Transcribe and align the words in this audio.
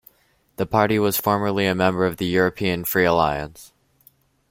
The 0.55 0.65
party 0.65 0.97
was 0.97 1.17
formerly 1.19 1.67
a 1.67 1.75
member 1.75 2.07
of 2.07 2.17
the 2.17 2.25
European 2.25 2.85
Free 2.85 3.05
Alliance. 3.05 3.71